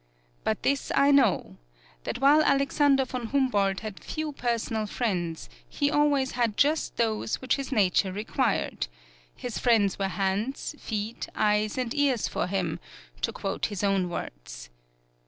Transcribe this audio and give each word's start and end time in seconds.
But 0.43 0.63
this 0.63 0.91
I 0.95 1.11
know, 1.11 1.57
that 2.05 2.17
while 2.17 2.41
Alexander 2.41 3.05
von 3.05 3.27
Humboldt 3.27 3.81
had 3.81 4.03
few 4.03 4.31
personal 4.31 4.87
friends, 4.87 5.47
he 5.69 5.91
always 5.91 6.31
had 6.31 6.57
just 6.57 6.95
those 6.97 7.35
which 7.39 7.55
his 7.57 7.71
nature 7.71 8.11
required 8.11 8.87
his 9.35 9.59
friends 9.59 9.99
were 9.99 10.07
hands, 10.07 10.73
feet, 10.79 11.29
eyes 11.35 11.77
and 11.77 11.93
ears 11.93 12.27
for 12.27 12.47
him, 12.47 12.79
to 13.21 13.31
quote 13.31 13.67
his 13.67 13.83
own 13.83 14.09
words. 14.09 14.71